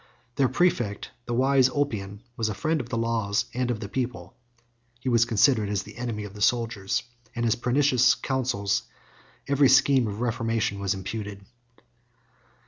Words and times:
Their 0.35 0.49
præfect, 0.49 1.09
the 1.27 1.35
wise 1.35 1.69
Ulpian, 1.69 2.21
was 2.35 2.47
the 2.47 2.55
friend 2.55 2.81
of 2.81 2.89
the 2.89 2.97
laws 2.97 3.45
and 3.53 3.69
of 3.69 3.81
the 3.81 3.87
people; 3.87 4.35
he 4.99 5.09
was 5.09 5.25
considered 5.25 5.69
as 5.69 5.83
the 5.83 5.95
enemy 5.95 6.23
of 6.23 6.33
the 6.33 6.41
soldiers, 6.41 7.03
and 7.35 7.43
to 7.43 7.45
his 7.45 7.55
pernicious 7.55 8.15
counsels 8.15 8.81
every 9.47 9.69
scheme 9.69 10.07
of 10.07 10.19
reformation 10.19 10.79
was 10.79 10.95
imputed. 10.95 11.45